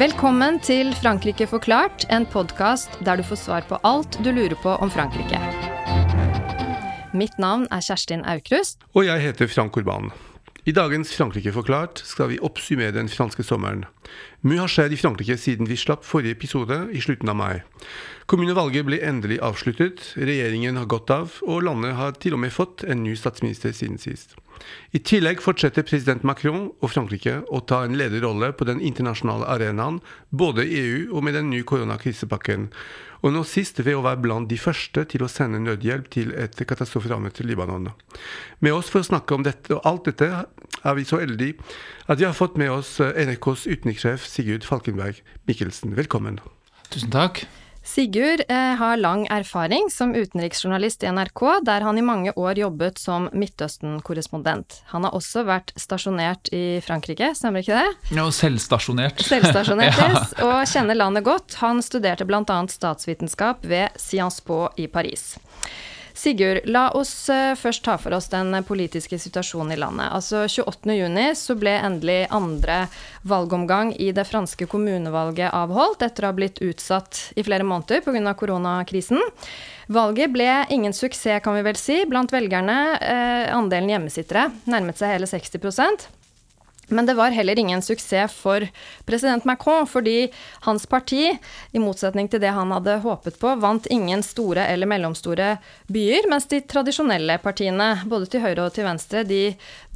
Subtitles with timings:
[0.00, 4.72] Velkommen til Frankrike forklart, en podkast der du får svar på alt du lurer på
[4.80, 5.36] om Frankrike.
[7.12, 8.80] Mitt navn er Kjerstin Aukrust.
[8.96, 10.08] Og jeg heter Frank Urban.
[10.68, 13.86] I dagens Frankrike forklart skal vi oppsummere den franske sommeren.
[14.44, 17.62] Mye har skjedd i Frankrike siden vi slapp forrige episode i slutten av mai.
[18.28, 22.84] Kommunevalget ble endelig avsluttet, regjeringen har gått av, og landet har til og med fått
[22.84, 24.36] en ny statsminister siden sist.
[24.96, 30.00] I tillegg fortsetter president Macron og Frankrike å ta en lederrolle på den internasjonale arenaen,
[30.30, 32.70] både i EU og med den nye koronakrisepakken,
[33.20, 36.56] og nå sist ved å være blant de første til å sende nødhjelp til et
[36.56, 37.90] katastroferammet Libanon.
[38.64, 40.30] Med oss for å snakke om dette og alt dette
[40.80, 41.60] er vi så heldige
[42.08, 45.96] at vi har fått med oss NRKs utenrikssjef Sigurd Falkenberg Mikkelsen.
[46.00, 46.40] Velkommen.
[46.90, 47.44] Tusen takk.
[47.90, 53.00] Sigurd eh, har lang erfaring som utenriksjournalist i NRK, der han i mange år jobbet
[53.02, 54.76] som Midtøsten-korrespondent.
[54.92, 58.14] Han har også vært stasjonert i Frankrike, stemmer ikke det?
[58.14, 59.24] Ja, selvstasjonert.
[59.32, 60.22] Selvstasjonert, ja.
[60.46, 61.58] og kjenner landet godt.
[61.64, 62.60] Han studerte bl.a.
[62.70, 65.32] statsvitenskap ved Sciences Po i Paris.
[66.20, 70.10] Sigurd, la oss eh, først ta for oss den politiske situasjonen i landet.
[70.12, 72.82] Altså 28.6 så ble endelig andre
[73.24, 78.36] valgomgang i det franske kommunevalget avholdt, etter å ha blitt utsatt i flere måneder pga.
[78.36, 79.24] koronakrisen.
[79.88, 82.78] Valget ble ingen suksess, kan vi vel si, blant velgerne.
[83.00, 86.19] Eh, andelen hjemmesittere nærmet seg hele 60
[86.90, 88.66] men det var heller ingen suksess for
[89.08, 90.28] president Macron, fordi
[90.66, 91.30] hans parti,
[91.72, 95.54] i motsetning til det han hadde håpet på, vant ingen store eller mellomstore
[95.88, 99.42] byer, mens de tradisjonelle partiene, både til høyre og til venstre, de,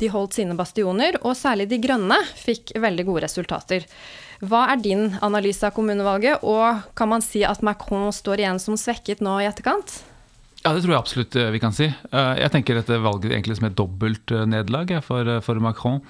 [0.01, 3.86] de holdt sine bastioner, og særlig De grønne fikk veldig gode resultater.
[4.45, 8.77] Hva er din analyse av kommunevalget, og kan man si at Macron står igjen som
[8.79, 10.03] svekket nå i etterkant?
[10.64, 11.91] Ja, det tror jeg absolutt eh, vi kan si.
[11.91, 16.01] Eh, jeg tenker dette valget egentlig som et dobbelt eh, nederlag for, for Macron.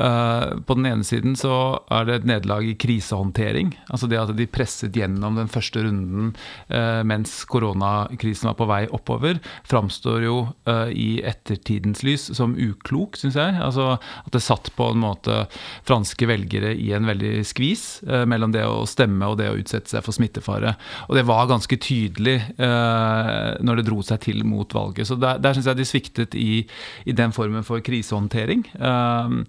[0.00, 1.52] Eh, på den ene siden så
[1.92, 3.74] er det et nederlag i krisehåndtering.
[3.92, 6.32] Altså det at de presset gjennom den første runden
[6.72, 10.36] uh, mens koronakrisen var på vei oppover, framstår jo
[10.68, 13.56] uh, i ettertidens lys som uklok, syns jeg.
[13.60, 15.42] Altså at det satt på en måte
[15.88, 20.04] franske velgere i en veldig skvis mellom det å stemme og det å utsette seg
[20.06, 20.74] for smittefare.
[21.08, 25.08] Og det var ganske tydelig når det dro seg til mot valget.
[25.08, 26.62] Så der, der syns jeg de sviktet i,
[27.04, 28.64] i, den formen for krisehåndtering.
[28.80, 29.42] Uh,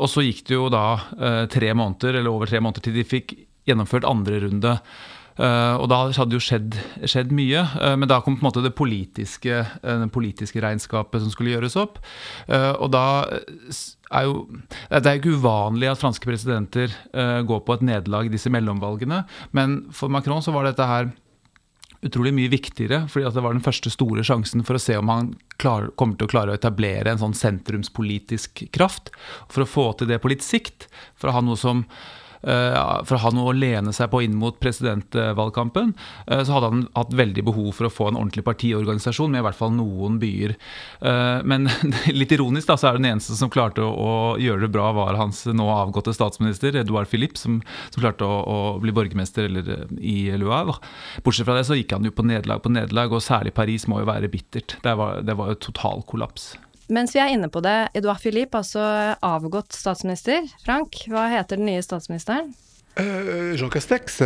[0.00, 0.84] og så gikk det jo da
[1.18, 3.34] eh, tre måneder, eller over tre måneder til de fikk
[3.68, 4.76] gjennomført andre runde.
[5.40, 6.74] Uh, og da hadde jo skjedd,
[7.08, 7.62] skjedd mye.
[7.96, 11.96] Men da kom på en måte det politiske, det politiske regnskapet som skulle gjøres opp.
[12.50, 13.04] og da
[14.10, 14.34] er jo
[14.90, 16.92] Det er jo ikke uvanlig at franske presidenter
[17.46, 19.22] går på et nederlag i disse mellomvalgene.
[19.56, 21.08] Men for Macron så var dette her
[22.06, 25.34] utrolig mye viktigere, fordi det var den første store sjansen for å se om han
[25.60, 29.12] klar, kommer til å klare å etablere en sånn sentrumspolitisk kraft.
[29.52, 30.88] For å få til det på litt sikt,
[31.20, 31.84] for å ha noe som
[32.42, 35.92] for å ha noe å lene seg på inn mot presidentvalgkampen,
[36.26, 39.46] eh, så hadde han hatt veldig behov for å få en ordentlig partiorganisasjon med i
[39.48, 40.56] hvert fall noen byer.
[41.00, 41.68] Eh, men
[42.20, 45.44] litt ironisk da, så er den eneste som klarte å, gjøre det bra, var hans
[45.46, 50.50] nå avgåtte statsminister, Edouard Philippe, som, som klarte å, å, bli borgermester eller, i Le
[50.50, 50.80] Havre.
[51.24, 54.02] Bortsett fra det så gikk han jo på nederlag på nederlag, og særlig Paris må
[54.02, 54.78] jo være bittert.
[54.84, 56.52] Det var, det var jo total kollaps.
[56.90, 58.82] Mens vi er inne på det, Edouard Philippe, altså
[59.22, 60.48] avgått statsminister.
[60.64, 62.50] Frank, hva heter den nye statsministeren?
[62.98, 64.20] Uh, Jean Castex.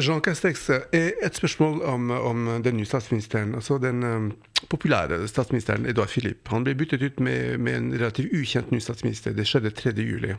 [0.00, 3.52] Jean Castex er et spørsmål om, om den nye statsministeren.
[3.54, 4.30] Altså den um,
[4.72, 6.48] populære statsministeren Edouard Philippe.
[6.50, 9.36] Han ble byttet ut med, med en relativt ukjent ny statsminister.
[9.36, 10.32] Det skjedde 3.7.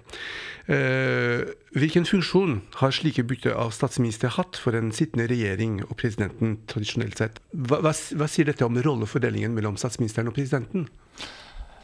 [0.71, 6.57] Uh, hvilken funksjon har slike bytte av statsminister hatt for en sittende regjering og presidenten
[6.71, 7.37] tradisjonelt sett?
[7.53, 10.89] Hva, hva, hva sier dette om rollefordelingen mellom statsministeren og presidenten?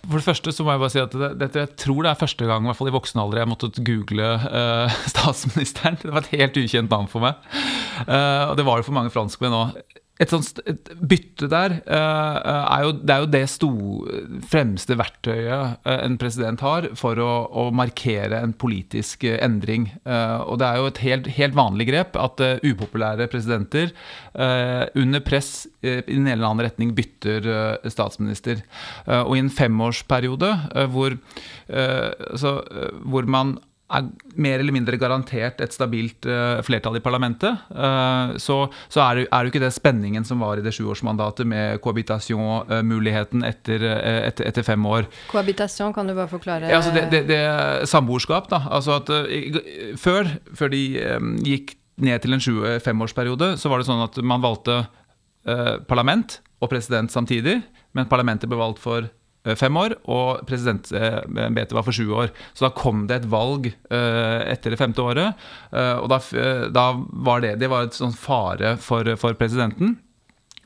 [0.08, 2.20] For det første så må jeg bare si at det, dette, jeg tror det er
[2.22, 6.00] første gang i hvert fall i voksen alder jeg måtte google uh, statsministeren.
[6.00, 7.40] Det var et helt ukjent navn for meg.
[8.08, 9.76] Uh, og det var det for mange franskmenn òg
[10.18, 13.72] et sånt et bytte der uh, er, jo, det er jo det sto,
[14.50, 19.88] fremste verktøyet uh, en president har for å, å markere en politisk uh, endring.
[20.08, 23.92] og det er jo et helt, helt vanlig grep at upopulære presidenter
[24.98, 27.46] under press i en eller annen retning bytter
[27.92, 28.64] statsminister.
[29.08, 30.52] og i en femårsperiode
[30.94, 31.18] hvor,
[31.70, 32.54] altså,
[33.06, 38.60] hvor man er mer eller mindre garantert et stabilt uh, flertall i parlamentet, uh, så,
[38.92, 41.80] så, er, det, er det jo ikke det spenningen som var i det sjuårsmandatet med
[41.84, 45.08] cohabitation-muligheten etter, uh, etter, etter, fem år.
[45.32, 46.68] Cohabitation, kan du bare forklare?
[46.68, 48.66] Ja, altså det, det, det Samboerskap, da.
[48.76, 49.12] Altså at
[50.02, 50.84] før, før de
[51.48, 52.44] gikk ned til en
[52.84, 54.84] femårsperiode så var det sånn at man valgte
[55.88, 57.62] parlament og president samtidig,
[57.96, 59.08] men parlamentet ble valgt for
[59.56, 62.34] fem år, og presidentembetet var for sju år.
[62.54, 66.20] Så da kom det et valg etter det femte året, og da,
[66.74, 66.88] da
[67.28, 69.96] var det, det var et sånn fare for, for presidenten.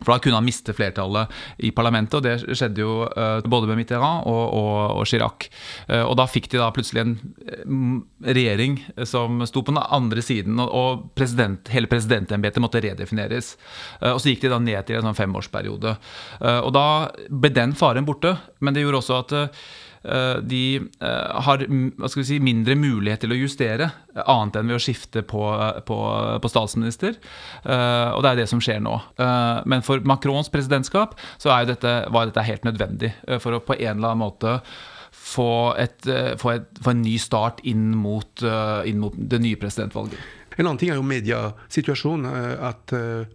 [0.01, 1.31] For da kunne han miste flertallet
[1.62, 5.48] i parlamentet, og det skjedde jo uh, både med Mitterrand og, og, og Chirac.
[5.88, 10.25] Uh, og da fikk de da plutselig en uh, regjering som sto på den andre
[10.25, 13.56] siden, og, president, hele presidentembetet måtte redefineres.
[14.01, 15.94] og så gikk de da ned til en sånn femårsperiode.
[16.42, 16.86] og da
[17.30, 19.90] ble den faren borte, men det gjorde også at Eh,
[20.42, 21.62] de eh, har
[22.09, 23.92] si, mindre mulighet til å justere,
[24.25, 25.44] annet enn ved å skifte på,
[25.86, 25.98] på,
[26.42, 27.19] på, statsminister.
[27.62, 28.95] Eh, og det er det som skjer nå.
[29.69, 33.13] Men for Macrons presidentskap så dette, var dette helt nødvendig
[33.44, 34.57] for å på en eller annen måte
[35.12, 36.01] få, et,
[36.42, 38.45] få, et, få en ny start inn mot,
[38.88, 40.18] inn mot det nye presidentvalget.
[40.57, 42.57] En annen ting er jo mediesituasjonen.
[42.68, 42.92] At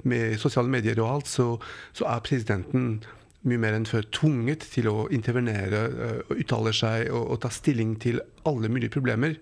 [0.09, 1.55] med sosiale medier og alt, så,
[1.97, 2.99] så er presidenten
[3.49, 7.51] mye mer enn før tvunget til å intervenere uh, og uttale seg og, og, ta
[7.55, 9.39] stilling til alle mulige problemer.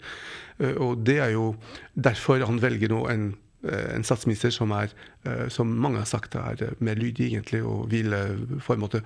[0.61, 1.53] Uh, og det er jo
[1.95, 3.31] derfor han velger nå en,
[3.67, 4.95] uh, en statsminister som er,
[5.53, 8.13] som mange har sagt, er mer lydig egentlig, og vil,
[8.61, 9.01] for en måte,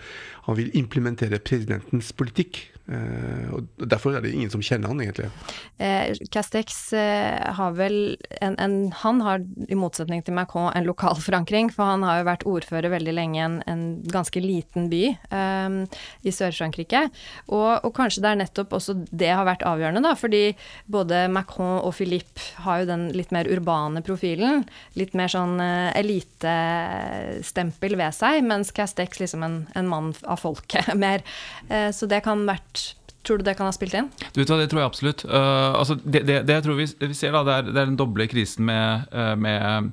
[0.46, 2.64] han vil implementere presidentens politikk.
[2.88, 5.28] Og Derfor er det ingen som kjenner han, egentlig.
[5.76, 11.20] Eh, Castex eh, har vel en, en, Han har, i motsetning til Macron, en lokal
[11.20, 11.68] forankring.
[11.74, 15.78] For han har jo vært ordfører veldig lenge i en, en, ganske liten by um,
[16.24, 17.04] i Sør-Frankrike.
[17.46, 20.14] Og, og, kanskje det er nettopp også det har vært avgjørende, da.
[20.18, 20.42] Fordi
[20.88, 24.64] både Macron og Philippe har jo den litt mer urbane profilen.
[24.98, 30.94] Litt mer sånn uh, elitestempel ved seg, mens Castex liksom en, en mann av folket
[31.04, 31.20] mer.
[31.68, 34.06] Uh, så det kan vært Tror du det kan ha spilt inn?
[34.32, 35.24] Du vet hva, Det tror jeg absolutt.
[35.28, 37.90] Uh, altså det, det, det, jeg tror vi, vi ser, da, det er, det er,
[37.90, 39.90] den doble krisen med, uh, med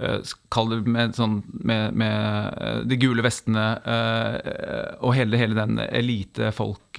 [0.00, 3.66] uh, med, sånn, med, med de gule vestene
[5.04, 6.96] og hele, hele den elitefolk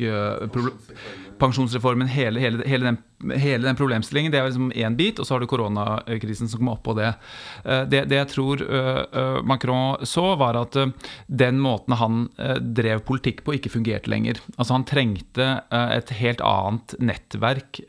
[1.40, 5.36] pensjonsreformen, hele, hele, hele, den, hele, den, problemstillingen, det er liksom én bit, og så
[5.36, 7.14] har du koronakrisen som kommer oppå det.
[7.64, 8.04] Eh, det.
[8.12, 10.78] Det jeg tror eh, eh, Macron så, var at
[11.28, 12.24] den måten han
[12.60, 14.40] drev politikk på, ikke fungerte lenger.
[14.56, 17.80] Altså Han trengte et helt annet nettverk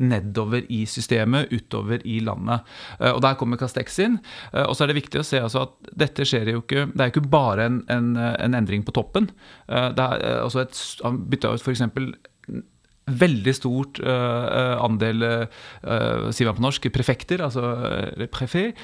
[0.00, 2.64] nedover i systemet, utover i landet.
[3.10, 4.18] Og Der kommer Castex inn.
[4.64, 7.10] Og så er det viktig å se altså at dette skjer jo ikke Det er
[7.10, 9.28] jo ikke bare en, en, en endring på toppen.
[9.68, 11.84] Det er også et, Han bytta ut f.eks
[13.04, 18.80] veldig stort uh, andel, uh, sier man på norsk, prefekter, altså uh, prefet.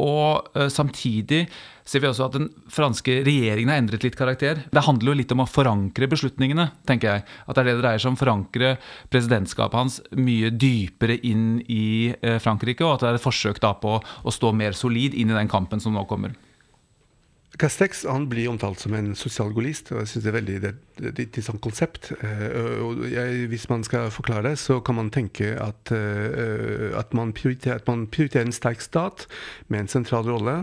[0.00, 1.44] og samtidig
[1.84, 4.62] ser vi også at den franske regjeringen har endret litt karakter.
[4.72, 7.26] Det handler jo litt om å forankre beslutningene, tenker jeg.
[7.44, 8.18] At det er det det dreier seg om.
[8.20, 8.72] Forankre
[9.12, 13.98] presidentskapet hans mye dypere inn i Frankrike, og at det er et forsøk da på
[14.00, 16.34] å stå mer solid inn i den kampen som nå kommer.
[17.58, 20.54] Castex han blir omtalt som en sosialgolist, og jeg syns det er veldig
[21.14, 22.10] det sånn konsept.
[22.18, 27.30] Uh, jeg, hvis man skal forklare det, så kan man tenke at, uh, at, man,
[27.36, 29.26] prioriterer, at man, prioriterer, en sterk stat
[29.68, 30.56] med en sentral rolle,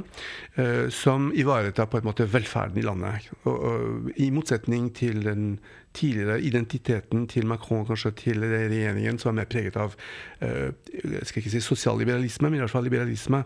[0.59, 3.31] uh, som ivaretar på en måte velferden i landet.
[3.45, 5.55] Og, og, I motsetning til den
[5.95, 9.95] tidligere identiteten til Macron, kanskje til regjeringen, som er mer preget av
[10.41, 13.43] jeg skal ikke si sosialliberalisme, men i hvert fall liberalisme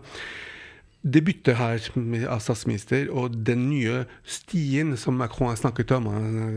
[1.06, 1.82] det byttet her
[2.26, 6.08] av statsminister og den nye stien som Macron har snakket om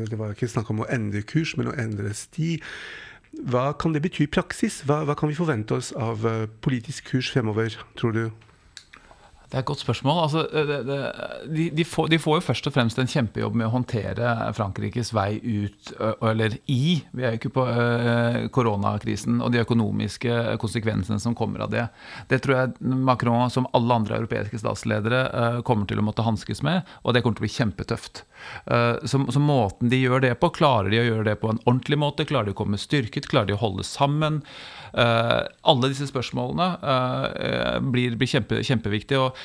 [0.10, 2.58] Det var ikke snakk om å endre kurs, men å endre sti.
[3.46, 4.82] Hva kan det bety i praksis?
[4.90, 8.24] Hva, hva kan vi forvente oss av eh, politisk kurs fremover, tror du?
[9.50, 10.18] Det er et godt spørsmål.
[10.24, 10.98] Altså, det, det,
[11.50, 15.10] de, de, får, de, får, jo først og fremst en kjempejobb med å håndtere Frankrikes
[15.18, 15.90] vei ut,
[16.22, 17.66] eller i, vi er jo ikke på
[18.54, 21.88] koronakrisen og de økonomiske konsekvensene som kommer av det.
[22.30, 25.24] Det tror jeg Macron, som alle andre europeiske statsledere,
[25.66, 28.24] kommer til å måtte hanskes med, og det kommer til å bli kjempetøft.
[28.70, 31.98] Så, så, måten de gjør det på, klarer de å gjøre det på en ordentlig
[31.98, 32.28] måte?
[32.30, 33.28] Klarer de å komme styrket?
[33.32, 34.44] Klarer de å holde sammen?
[34.94, 36.70] Alle disse spørsmålene
[37.90, 39.26] blir, blir kjempe, kjempeviktige.
[39.26, 39.39] og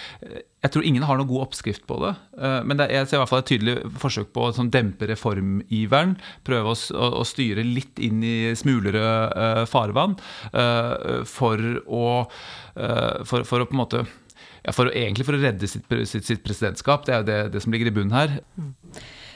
[0.64, 2.14] Jeg tror ingen har noen god oppskrift på det.
[2.38, 5.08] Uh, men det, jeg ser i hvert fall et tydelig forsøk på å sånn, dempe
[5.10, 6.16] reformiveren.
[6.46, 10.16] Prøve å, å, å, styre litt inn i smulere farvann
[11.28, 12.04] for å,
[12.74, 14.04] for, for, å på en måte
[14.64, 17.04] ja, for egentlig for å redde sitt, sitt, sitt presidentskap.
[17.04, 18.38] Det er jo det, det, som ligger i bunnen her.
[18.56, 18.72] Mm.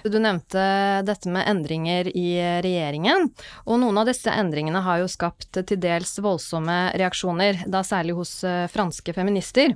[0.05, 0.63] Du nevnte
[1.07, 2.29] dette med endringer i
[2.63, 3.29] regjeringen,
[3.67, 8.33] og noen av disse endringene har jo skapt til dels voldsomme reaksjoner, da særlig hos
[8.47, 9.75] eh, franske feminister.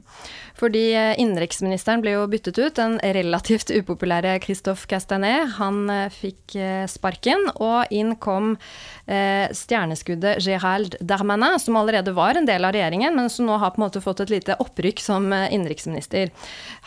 [0.59, 5.57] Fordi eh, innenriksministeren ble jo byttet ut, den relativt upopulære Christophe Castanet.
[5.59, 6.57] Han eh, fikk
[6.91, 8.55] sparken, og inn kom
[9.07, 13.81] stjerneskuddet Gérald Darmanin, som allerede var en del av regjeringen, men som nå har på
[13.81, 16.31] en måte fått et lite opprykk som innenriksminister.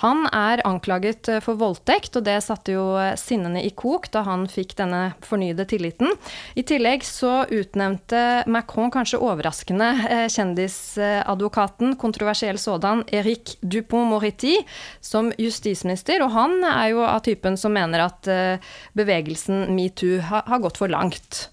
[0.04, 2.86] Han er anklaget for voldtekt, og det satte jo
[3.26, 6.14] sinnene i kok da han fikk denne fornyede tilliten.
[6.56, 14.60] I tillegg så utnevnte Macron kanskje overraskende eh, kjendisadvokaten, kontroversiell sådan, Eric Dupont-Moretti,
[15.02, 16.24] som justisminister.
[16.26, 20.92] Og han er jo av typen som mener at eh, bevegelsen metoo har gått for
[20.92, 21.46] langt.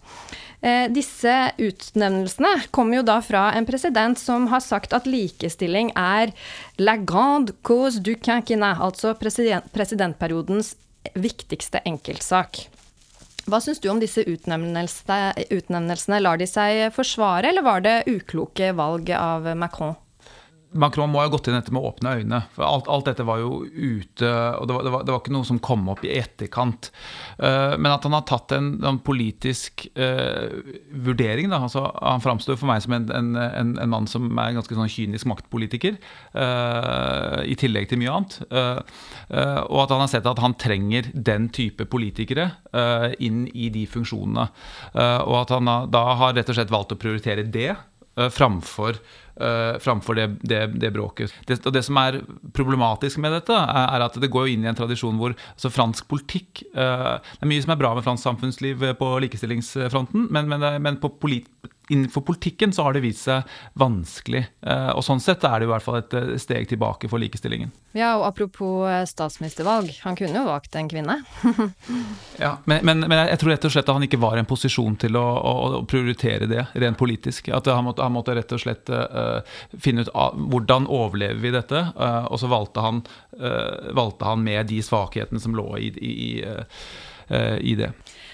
[0.62, 6.30] Eh, disse utnevnelsene kommer jo da fra en president som har sagt at likestilling er
[6.78, 10.76] la grande cause du quinquina, altså president, presidentperiodens
[11.14, 12.66] viktigste enkeltsak.
[13.50, 16.20] Hva syns du om disse utnevnelsene, utnevnelsene?
[16.22, 19.96] Lar de seg forsvare, eller var det ukloke valg av Macron?
[20.72, 22.40] Macron må ha gått inn dette med åpne øyne.
[22.54, 25.34] for Alt, alt dette var jo ute, og det var, det, var, det var, ikke
[25.34, 26.90] noe som kom opp i etterkant.
[27.36, 30.62] Uh, men at han har tatt en, en politisk uh,
[31.04, 34.60] vurdering da, altså, Han framstår for meg som en, en, en, mann som er en
[34.60, 35.98] ganske sånn kynisk maktpolitiker,
[36.36, 38.38] uh, i tillegg til mye annet.
[38.52, 42.48] og at han har sett at han trenger den type politikere
[43.22, 44.46] inn i de funksjonene.
[44.94, 47.70] og at han da, har rett og slett valgt å prioritere det
[48.32, 49.21] framfor uh,
[49.82, 51.32] framfor det, det, det bråket.
[51.48, 52.18] Det, og det som er
[52.54, 56.64] problematisk med dette, er, at det går inn i en tradisjon hvor altså fransk politikk
[56.76, 61.00] uh, Det er mye som er bra med fransk samfunnsliv på likestillingsfronten, men, men, men
[61.00, 61.48] på polit,
[61.92, 64.44] innenfor politikken så har det vist seg vanskelig.
[64.64, 67.72] Eh, og sånn sett er det i hvert fall et eh, steg tilbake for likestillingen.
[67.92, 71.18] Ja, og apropos eh, statsministervalg, han kunne jo valgt en kvinne.
[72.44, 74.48] ja, men, men, men, jeg tror rett og slett at han ikke var i en
[74.48, 77.52] posisjon til å, å, å prioritere det rent politisk.
[77.52, 79.44] At han måtte, han måtte rett og slett uh,
[79.76, 83.02] finne ut av hvordan overlever vi dette, uh, og så valgte han,
[83.42, 87.92] uh, valgte han, med de svakhetene som lå i, i, i, i det.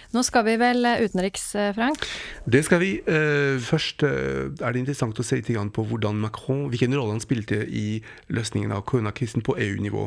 [0.08, 2.06] Nå skal vi vel eh, utenriks, eh, Frank?
[2.48, 2.94] Det skal vi.
[3.04, 7.60] Eh, først er det interessant å se litt på hvordan Macron, hvilken rolle han spilte
[7.68, 8.00] i
[8.32, 10.06] løsningen av koronakrisen på EU-nivå.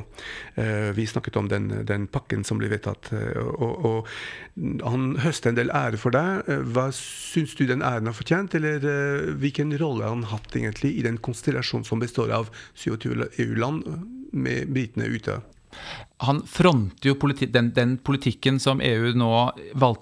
[0.95, 5.73] Vi snakket om den, den, pakken som ble vedtatt, og, og han høster en del
[5.75, 6.23] ære for det.
[6.73, 11.05] Hva syns du den æren har fortjent, eller hvilken rolle har han hatt egentlig i
[11.05, 13.85] den konstellasjonen som består av 27 EU-land
[14.31, 15.41] med britene ute?
[16.21, 19.31] Han fronter jo politi den, den, politikken som EU nå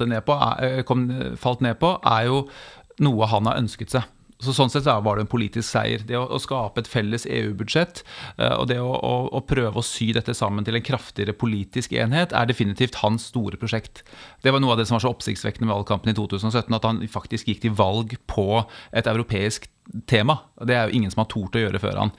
[0.10, 1.08] ned på, er, kom,
[1.40, 2.46] falt ned på, er jo
[3.00, 4.08] noe han har ønsket seg.
[4.40, 6.04] Så Sånn sett var det en politisk seier.
[6.08, 8.06] Det å, å skape et felles EU-budsjett
[8.40, 11.92] uh, og det å, å, å, prøve å sy dette sammen til en kraftigere politisk
[11.92, 14.06] enhet er definitivt hans store prosjekt.
[14.44, 17.04] Det var noe av det som var så oppsiktsvekkende med valgkampen i 2017, at han
[17.12, 18.64] faktisk gikk til valg på
[18.96, 19.68] et europeisk
[20.06, 20.36] tema.
[20.62, 22.12] Det er jo ingen som har tort å gjøre før han.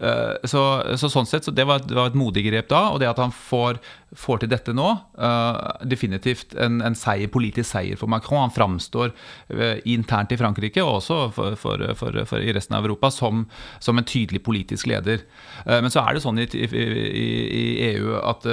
[0.00, 0.62] Eh, så,
[1.00, 2.86] så sånn sett, så det var, det var, et modig grep da.
[2.94, 3.80] Og det at han får,
[4.16, 4.88] får til dette nå,
[5.20, 8.46] uh, definitivt en, en seier, politisk seier for Macron.
[8.46, 13.12] Han framstår uh, internt i Frankrike og også for, for, for, i resten av Europa
[13.12, 13.44] som,
[13.84, 15.26] som en tydelig politisk leder.
[15.68, 18.46] Men så er det sånn i, i, i EU at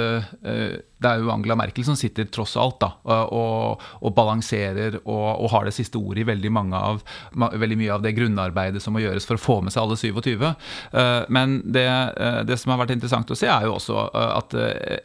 [0.96, 5.48] det er jo Angela Merkel som sitter tross alt da, og, og balanserer og, og,
[5.52, 7.02] har det siste ordet i veldig, av,
[7.34, 10.46] veldig, mye av det grunnarbeidet som må gjøres for å få med seg alle 27.
[10.46, 14.32] Eh, men det, eh, det som har vært interessant å se, er jo også eh,
[14.40, 14.58] at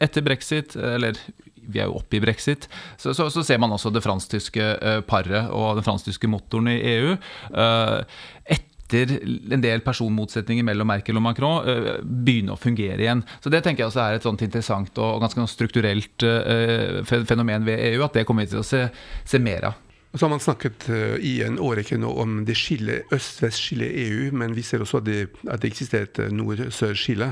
[0.08, 1.18] etter brexit, eller
[1.62, 4.72] vi er jo oppe i brexit, så, så, så ser man også det fransk-tyske
[5.08, 7.14] paret og den fransk-tyske motoren i EU.
[7.52, 13.24] Etter etter en del personmotsetninger mellom Merkel og Macron, uh, begynne å fungere igjen.
[13.40, 17.80] Så Det tenker jeg også er et sånt interessant og ganske strukturelt uh, fenomen ved
[17.92, 18.86] EU, at det kommer vi til å se,
[19.24, 19.80] se mer av.
[20.12, 24.56] Så har man snakket uh, i en årrekke nå om det skillet, øst-vest-skillet EU, men
[24.56, 27.30] vi ser også at det, at det eksisterer et nord-sør-skille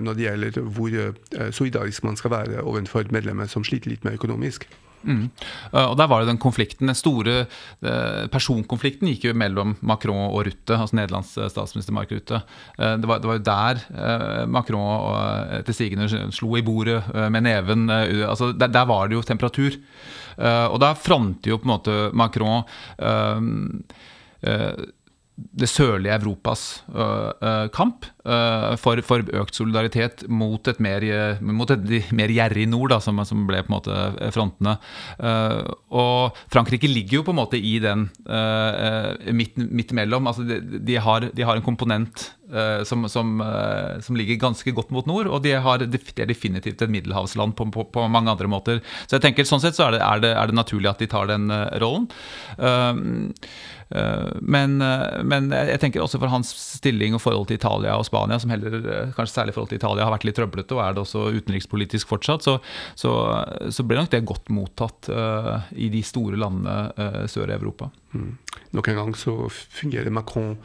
[0.00, 4.64] når det gjelder hvor solidarisk man skal være overfor medlemmer som sliter litt mer økonomisk.
[5.02, 5.30] Mm.
[5.72, 7.46] Og Der var det den konflikten, den store
[8.32, 12.42] personkonflikten gikk jo mellom Macron og Rutte, altså Nederlands statsminister Mark Rutte.
[12.78, 17.90] Det var, det var jo der Macron etter sigende slo i bordet med neven.
[17.90, 19.78] altså der, der var det jo temperatur.
[20.38, 22.62] og da fronter jo på en måte Macron
[25.32, 26.84] det sørlige Europas
[27.74, 28.06] kamp.
[28.22, 31.04] For, for, økt solidaritet mot et mer,
[31.42, 34.76] mot et mer gjerrig nord, da, som, som, ble på en måte frontene.
[35.90, 38.06] og Frankrike ligger jo på en måte i den
[39.34, 40.30] midt, midt imellom.
[40.30, 42.28] Altså de, de, har, de, har, en komponent
[42.86, 43.34] som, som,
[44.04, 47.66] som, ligger ganske godt mot nord, og de, har, de er definitivt et middelhavsland på,
[47.74, 48.82] på, på, mange andre måter.
[49.06, 51.10] Så jeg tenker sånn sett så er det, er det, er det naturlig at de
[51.10, 51.50] tar den
[51.82, 52.10] rollen.
[53.92, 58.06] Eh, men, eh, men, jeg tenker også for hans stilling og forhold til Italia og
[58.12, 60.84] Spania, som heller, eh, kanskje særlig i forhold til Italia, har vært litt trøblete, og
[60.84, 62.58] er det også utenrikspolitisk fortsatt, så,
[62.98, 63.14] så,
[63.72, 67.88] så ble nok det godt mottatt uh, i de store landene uh, sør i Europa.
[68.12, 68.36] Mm.
[68.72, 70.56] Nok en gang så fungerer Macron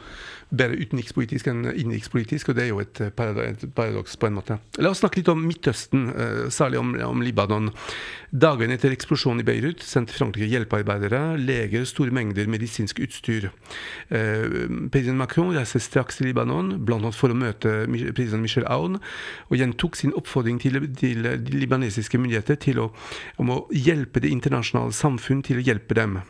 [0.48, 4.56] bedre utenrikspolitisk enn innenrikspolitisk, og det er jo et paradoks på en måte.
[4.80, 6.06] La oss snakke litt om Midtøsten,
[6.54, 7.68] særlig om, om Libanon.
[8.32, 13.50] Dagen etter eksplosjonen i Beirut sendte Frankrike hjelpearbeidere, leger, store mengder medisinsk utstyr.
[14.08, 17.12] President Macron reiser straks til Libanon, bl.a.
[17.12, 17.82] for å møte
[18.16, 18.96] president Michel Aoun,
[19.48, 22.88] og gjentok sin oppfordring til, til de libanesiske myndigheter til å,
[23.40, 26.20] om å hjelpe det internasjonale samfunn til å hjelpe dem.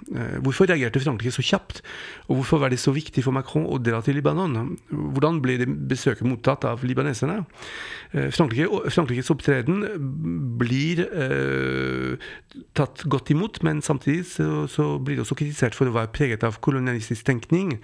[0.42, 1.80] Hvorfor reagerte Frankrike så kjapt,
[2.28, 4.76] og hvorfor var det så viktig for Macron å dra til Libanon?
[4.90, 7.44] Hvordan ble det besøket mottatt av libaneserne?
[8.12, 9.80] Eh, Frankrike, Frankrikes opptreden
[10.60, 12.28] blir eh,
[12.74, 16.44] tatt godt imot, men samtidig så, så, blir det også kritisert for å være preget
[16.44, 17.78] av kolonialistisk tenkning.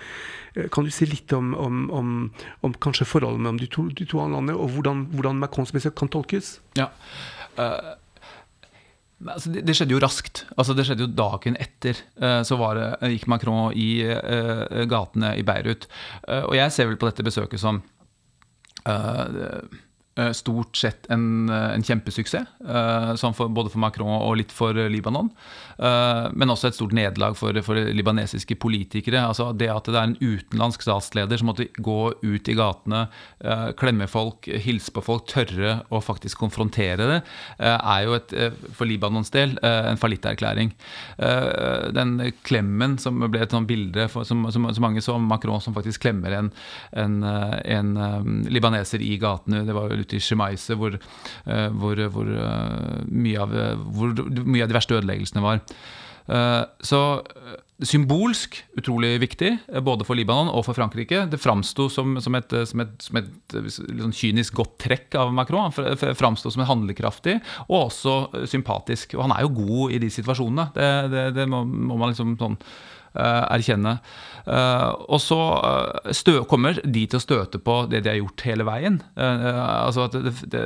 [0.54, 2.14] Eh, kan du si litt om, om, om,
[2.60, 6.12] om kanskje forholdet mellom de to, de to landene, og hvordan, hvordan Macrons besøk kan
[6.12, 6.58] tolkes?
[6.76, 6.92] Ja.
[7.54, 7.94] Uh
[9.24, 10.44] Altså, det, det, skjedde jo raskt.
[10.56, 15.46] Altså, det skjedde jo Dagen etter uh, så det, gikk Macron i uh, gatene i
[15.46, 15.88] Beirut.
[16.28, 17.82] Uh, og jeg ser vel på dette besøket som
[20.36, 22.46] stort sett en, en kjempesuksess,
[23.34, 25.30] for, både for Macron og litt for Libanon.
[25.78, 29.24] Eh, men også et stort nederlag for, for, libanesiske politikere.
[29.26, 33.06] altså Det at det er en utenlandsk statsleder som måtte gå ut i gatene,
[33.42, 37.20] eh, klemme folk, hilse på folk, tørre å faktisk konfrontere det,
[37.58, 38.34] eh, er jo et,
[38.74, 40.72] for Libanons del en fallitterklæring.
[41.94, 42.12] Den
[42.46, 46.04] klemmen som ble et sånt bilde for, som, som, så mange så, Macron som faktisk
[46.04, 46.50] klemmer en,
[46.92, 47.92] en, en
[48.50, 50.96] libaneser i gatene, det var jo ute i Shemaise hvor,
[51.44, 52.32] hvor, hvor,
[53.08, 53.58] mye av,
[53.96, 55.62] hvor mye av de verste ødeleggelsene var.
[56.26, 61.26] Eh, så eh, symbolsk utrolig viktig, eh, både for Libanon og for Frankrike.
[61.30, 65.68] Det framsto som, som, et, som et, som et sånn kynisk godt trekk av Macron.
[65.68, 68.16] Han framsto som en handlekraftig og også
[68.50, 69.18] sympatisk.
[69.18, 70.70] Og han er jo god i de situasjonene.
[70.76, 72.58] Det, det, det må, må, man liksom sånn
[73.14, 73.98] erkjenne.
[74.44, 75.38] og så
[76.12, 79.00] stø, kommer de til å støte på det de har gjort hele veien.
[79.16, 80.64] altså at det, det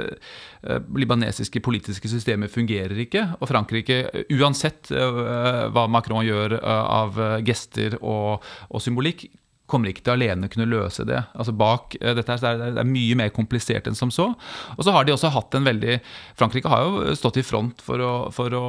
[0.67, 3.25] Eh, libanesiske politiske systemet fungerer ikke.
[3.39, 4.01] Og Frankrike,
[4.35, 9.29] uansett eh, hva Macron gjør eh, av gester og, og symbolikk,
[9.69, 11.21] kommer ikke til alene kunne løse det.
[11.39, 14.31] Altså bak dette her, det, er, mye mer komplisert enn som så.
[14.77, 15.99] Og så har de også hatt en veldig
[16.39, 18.65] Frankrike har jo stått i front for å, for å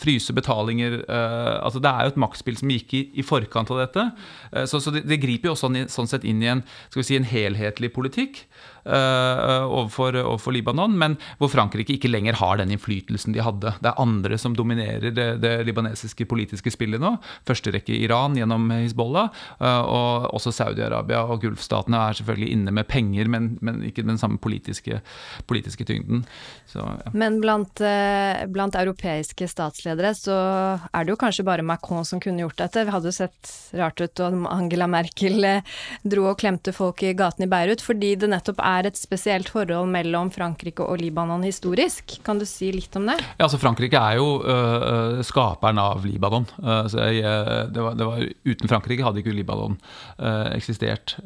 [0.00, 1.00] fryse betalinger.
[1.08, 4.06] altså Det er jo et maktspill som gikk i, i forkant av dette.
[4.70, 7.18] så, så det, det, griper jo også sånn sett inn i en, skal vi si,
[7.18, 8.44] en helhetlig politikk.
[8.84, 13.72] Eh, overfor, overfor, Libanon, men hvor Frankrike ikke lenger har den innflytelsen de hadde.
[13.80, 17.14] Det er andre som dominerer det, det libanesiske politiske spillet nå.
[17.48, 22.88] Første rekke Iran gjennom Hizbollah, eh, og også Saudi-Arabia og Gulfstatene er selvfølgelig inne med
[22.90, 25.00] penger, men, men ikke den samme politiske,
[25.48, 26.26] politiske tyngden.
[26.68, 27.14] Så, ja.
[27.16, 30.34] Men blant, eh, blant, europeiske statsledere så
[30.90, 32.84] er det jo kanskje bare Macron som kunne gjort dette.
[32.84, 35.46] Vi hadde jo sett rart ut om Angela Merkel
[36.02, 39.50] dro og klemte folk i gaten i Beirut, fordi det nettopp er er et spesielt
[39.52, 42.16] forhold mellom Frankrike og Libanon historisk.
[42.26, 43.18] Kan du si litt om det?
[43.36, 46.48] Ja, altså Frankrike er jo uh, skaperen av Libanon.
[46.58, 47.24] Uh, jeg,
[47.74, 49.78] det var, det var, uten Frankrike hadde ikke Libanon
[50.18, 51.16] uh, eksistert.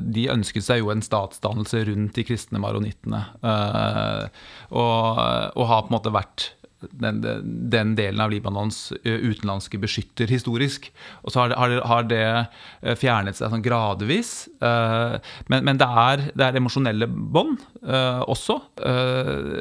[0.00, 3.22] de ønsket seg jo en statsdannelse rundt de kristne maronittene.
[4.70, 5.20] og,
[5.56, 6.50] og har på en måte vært
[6.90, 7.22] den,
[7.70, 10.90] den, delen av Libanons utenlandske beskytter historisk.
[11.24, 14.32] Og så har det, har har det fjernet seg sånn gradvis.
[14.60, 17.60] Men, men det, er, det er emosjonelle bånd
[18.30, 18.58] også.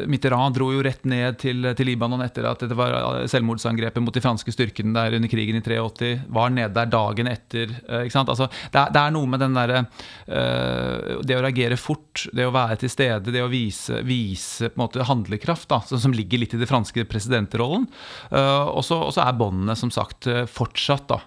[0.09, 4.23] Mitterrand dro jo rett ned til, til, Libanon etter at det var selvmordsangrepet mot de
[4.23, 6.11] franske styrkene der under krigen i 83.
[6.39, 7.73] Var nede der dagen etter.
[7.89, 9.83] Altså, det, er, det, er, noe med den derre
[11.25, 14.85] Det å reagere fort, det å være til stede, det å vise, vise på en
[14.85, 17.87] måte handlekraft, da, som ligger litt i det franske presidentrollen.
[18.31, 21.19] Og så er båndene som sagt fortsatt, da,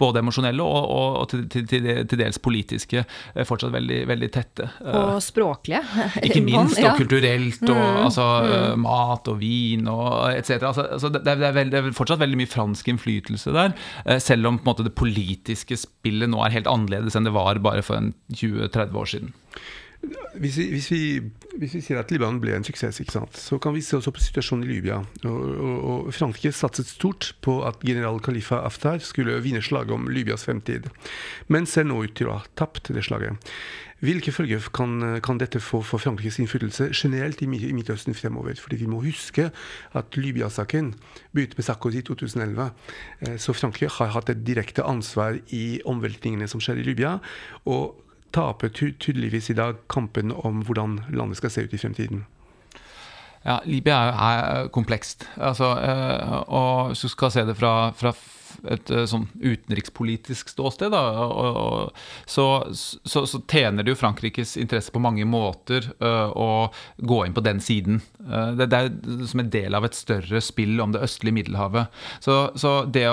[0.00, 3.04] både emosjonelle og, og, og til, til, til, dels politiske,
[3.48, 4.68] fortsatt veldig, veldig tette.
[4.86, 5.82] Og språklige.
[6.26, 8.86] Ikke minst, og kulturelt, og mm, altså, mm.
[8.86, 10.56] mat og vin og etc.
[10.70, 13.76] Altså, altså, det, er det, er fortsatt veldig mye fransk innflytelse der,
[14.22, 18.10] selv om måte, det politiske spillet nå er helt annerledes enn det var bare for
[18.32, 19.32] 20-30 år siden.
[20.40, 21.00] Hvis vi, hvis, vi,
[21.60, 23.02] hvis vi, sier at Libanon ble en suksess,
[23.36, 25.02] så kan vi se også på situasjonen i Libya.
[25.28, 30.08] Og, og, og Frankrike satset stort på at general Khalifa Aftar skulle vinne slaget om
[30.08, 30.88] Libyas fremtid,
[31.48, 33.36] men ser nå ut til å ha tapt det slaget.
[34.00, 38.56] Hvilke følger kan, kan, dette få for Frankrikes innflytelse generelt i, Midtøsten fremover?
[38.56, 39.50] Fordi vi må huske
[39.92, 40.94] at Libya-saken
[41.36, 42.70] begynte med Sarkozy i 2011.
[43.20, 47.18] Eh, så Frankrike har hatt et direkte ansvar i omveltningene som skjer i Libya.
[47.68, 48.00] og
[48.32, 52.26] taper tydeligvis i dag kampen om hvordan landet skal se ut i fremtiden.
[53.44, 55.28] Ja, Libya er, komplekst.
[55.36, 58.12] Altså, øh, og hvis du skal se det fra, fra
[58.70, 64.56] et eh, sånn utenrikspolitisk ståsted, da, og, og, så, så, så, tjener det jo Frankrikes
[64.60, 66.48] interesse på mange måter uh, å
[66.96, 68.00] gå inn på den siden.
[68.20, 72.02] Uh, det, det, er som en del av et større spill om det østlige Middelhavet.
[72.22, 73.06] Så, så det,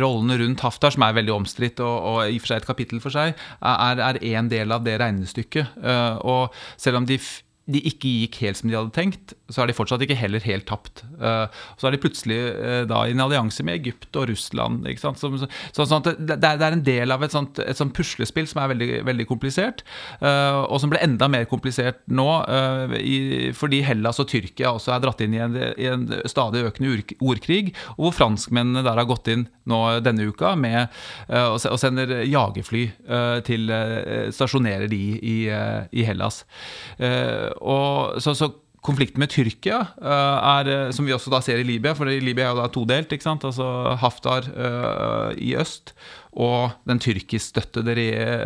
[0.00, 3.02] rollene rundt Haftar, som er veldig omstridt og, og, i og for seg et kapittel
[3.04, 5.80] for seg, er én del av det regnestykket.
[6.24, 7.18] Og selv om de
[7.64, 10.66] de ikke gikk helt som de hadde tenkt, så er de fortsatt ikke heller helt
[10.68, 11.00] tapt.
[11.16, 11.48] Uh,
[11.80, 14.84] så er de plutselig uh, da i en allianse med Egypt og Russland.
[15.00, 18.48] Så, så, så, sånn det, det, er en del av et sånt, et sånt puslespill
[18.50, 19.80] som er veldig, veldig komplisert,
[20.20, 22.26] uh, og som ble enda mer komplisert nå
[23.56, 27.72] fordi Hellas og Tyrkia også er dratt inn i en, i en stadig økende ordkrig,
[27.96, 30.92] og hvor franskmennene der har gått inn nå denne uka med,
[31.28, 32.82] og sender jagerfly
[33.46, 33.72] til
[34.34, 36.42] Stasjonerer de i, i Hellas.
[37.60, 38.50] Og, så, så
[38.84, 42.50] konflikten med Tyrkia uh, er, eh, som vi også da ser i Libya, for Libya
[42.50, 43.14] er jo da todelt.
[43.14, 43.46] ikke sant?
[43.48, 43.66] Altså
[44.00, 45.94] Haftar uh, i øst
[46.34, 47.94] og den tyrkiskstøttede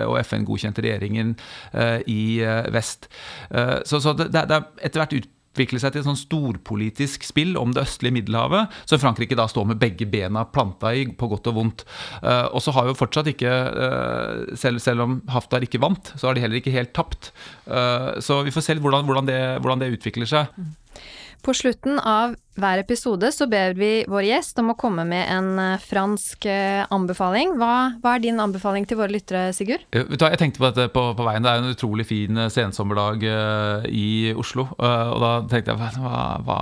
[0.05, 1.33] og FN-godkjente regjeringen
[1.73, 2.45] uh, i
[2.75, 3.09] vest.
[3.49, 7.57] så, så det, det, er etter hvert ut utvikle seg til et sånn storpolitisk spill
[7.59, 11.51] om det østlige Middelhavet, så Frankrike da står med begge bena planta i, på godt
[11.51, 11.85] og vondt.
[12.23, 16.29] Uh, og så har jo fortsatt ikke, uh, selv, selv, om Haftar ikke vant, så
[16.29, 17.33] har de heller ikke helt tapt.
[17.67, 20.53] Uh, så vi får se hvordan, hvordan, det, hvordan det utvikler seg.
[21.45, 25.49] På slutten av hver episode så ber vi vår gjest om å komme med en
[25.63, 27.55] eh, fransk eh, anbefaling.
[27.61, 29.85] Hva, hva er din anbefaling til våre lyttere, Sigurd?
[29.95, 31.45] Jeg tenkte på dette på, på veien.
[31.45, 33.25] Det er en utrolig fin eh, sensommerdag
[33.89, 34.67] i Oslo.
[34.79, 36.59] Og da tenkte jeg hva, hva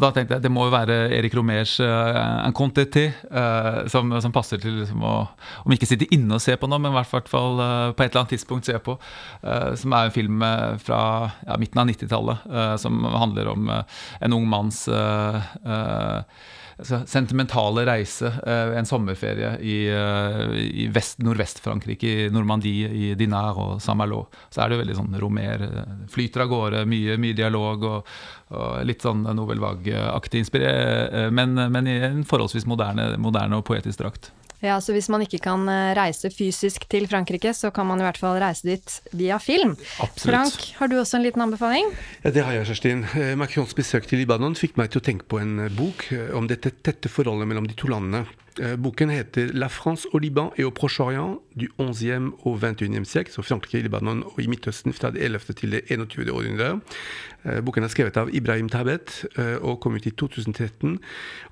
[0.00, 2.72] Da tenkte jeg det må jo være Erik Romers En 'Un
[3.90, 5.14] som, som, passer til liksom, å
[5.64, 8.22] Om ikke sitte inne og se på noe, men i hvert fall på et eller
[8.22, 8.96] annet tidspunkt se på.
[9.76, 10.44] som er en film
[10.82, 11.00] fra
[11.46, 16.22] ja, midten av 90-tallet som handler om en ung ung manns uh, uh,
[17.06, 19.76] sentimentale reise, uh, en sommerferie i
[21.22, 24.24] Nordvest-Frankrike, i Normandie, i Dinard og Saint-Malo.
[24.50, 25.62] Så er det veldig sånn romer.
[26.10, 28.12] Flyter av gårde, mye, mye dialog og,
[28.50, 34.02] og, litt sånn Novel Vague-aktig inspirert, men, men, i en forholdsvis moderne, moderne og poetisk
[34.02, 34.32] drakt.
[34.62, 38.06] Ja, så hvis man ikke kan eh, reise fysisk til Frankrike, så kan man i
[38.06, 39.74] hvert fall reise dit via film.
[39.98, 40.22] Absolutt.
[40.22, 41.90] Frank, har du også en liten anbefaling?
[42.22, 43.02] Ja, det har jeg, Kjerstin.
[43.18, 46.06] Eh, Macrons besøk til Libanon fikk meg til å tenke på en eh, bok
[46.38, 48.22] om dette tette forholdet mellom de to landene.
[48.60, 53.32] Eh, boken heter 'La France au Liban et au Proche-Orient du 11e au 21e siècle',
[53.32, 55.54] så Frankrike, Libanon og i Midtøsten fra det 11.
[55.54, 56.30] til det 21.
[56.30, 56.80] århundre.
[57.62, 60.98] Boken er skrevet av Ibrahim Tabet eh, og kom ut i 2013.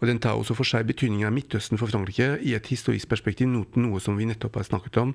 [0.00, 3.48] og Den tar også for seg betydningen av Midtøsten for Frankrike i et historisk perspektiv,
[3.48, 5.14] noe som vi nettopp har snakket om.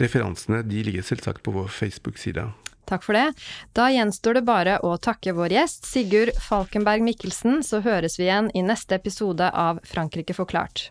[0.00, 2.48] Referansene ligger selvsagt på vår Facebook-side.
[2.86, 3.34] Takk for det.
[3.74, 8.50] Da gjenstår det bare å takke vår gjest, Sigurd Falkenberg Mikkelsen, så høres vi igjen
[8.54, 10.90] i neste episode av Frankrike forklart.